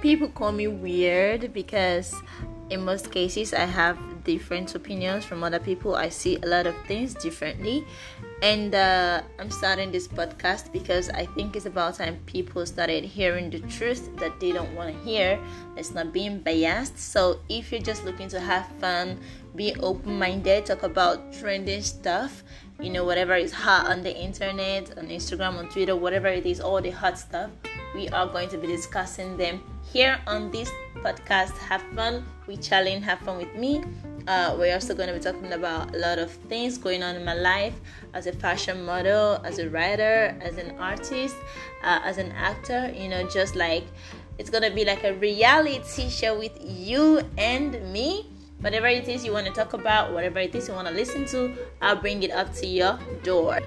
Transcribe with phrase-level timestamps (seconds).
[0.00, 2.14] people call me weird because
[2.70, 5.96] in most cases I have different opinions from other people.
[5.96, 7.86] I see a lot of things differently.
[8.42, 13.50] And uh, I'm starting this podcast because I think it's about time people started hearing
[13.50, 15.40] the truth that they don't want to hear.
[15.76, 16.98] It's not being biased.
[16.98, 19.18] So if you're just looking to have fun,
[19.56, 22.44] be open minded, talk about trending stuff,
[22.80, 26.60] you know, whatever is hot on the internet, on Instagram, on Twitter, whatever it is,
[26.60, 27.50] all the hot stuff,
[27.94, 29.60] we are going to be discussing them
[29.92, 31.56] here on this podcast.
[31.58, 33.82] Have fun with challenge, have fun with me.
[34.28, 37.24] Uh, we're also going to be talking about a lot of things going on in
[37.24, 37.74] my life
[38.14, 41.34] as a fashion model, as a writer, as an artist,
[41.82, 42.92] uh, as an actor.
[42.94, 43.84] You know, just like
[44.38, 48.26] it's going to be like a reality show with you and me.
[48.60, 51.26] Whatever it is you want to talk about, whatever it is you want to listen
[51.26, 53.60] to, I'll bring it up to your door.